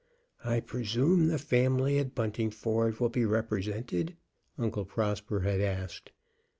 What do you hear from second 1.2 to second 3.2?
the family at Buntingford will